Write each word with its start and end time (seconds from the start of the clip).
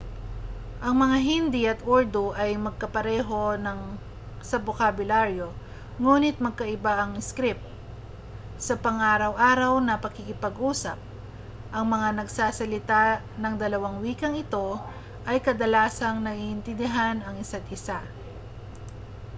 ang 0.87 0.97
hindi 1.31 1.61
at 1.73 1.79
urdu 1.95 2.25
ay 2.43 2.51
magkapareho 2.67 3.41
sa 4.49 4.57
bokabularyo 4.65 5.47
nguni't 6.01 6.37
magkaiba 6.45 6.93
ng 7.05 7.11
iskrip 7.21 7.59
sa 8.65 8.73
pang-araw-araw 8.83 9.73
na 9.81 9.95
pakikipag-usap 10.05 10.97
ang 11.75 11.85
mga 11.93 12.07
nagsasalita 12.19 13.03
ng 13.45 13.53
dalawang 13.63 13.97
wikang 14.05 14.33
ito 14.43 14.67
ay 15.29 15.37
kadalasang 15.45 16.17
naiintindihan 16.25 17.17
ang 17.21 17.35
isa't-isa 17.43 17.99